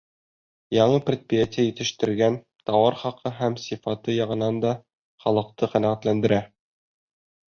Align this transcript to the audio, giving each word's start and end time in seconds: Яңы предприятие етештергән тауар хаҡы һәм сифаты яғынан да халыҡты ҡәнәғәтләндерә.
Яңы 0.75 0.99
предприятие 1.09 1.65
етештергән 1.65 2.39
тауар 2.69 2.97
хаҡы 3.01 3.31
һәм 3.41 3.57
сифаты 3.65 4.15
яғынан 4.15 4.57
да 4.63 4.71
халыҡты 5.27 5.71
ҡәнәғәтләндерә. 5.75 6.41